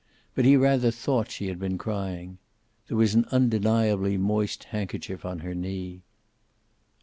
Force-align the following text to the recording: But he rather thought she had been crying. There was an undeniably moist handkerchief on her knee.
But 0.33 0.45
he 0.45 0.57
rather 0.57 0.89
thought 0.89 1.29
she 1.29 1.45
had 1.45 1.59
been 1.59 1.77
crying. 1.77 2.39
There 2.87 2.97
was 2.97 3.13
an 3.13 3.25
undeniably 3.29 4.17
moist 4.17 4.63
handkerchief 4.63 5.25
on 5.25 5.41
her 5.41 5.53
knee. 5.53 6.01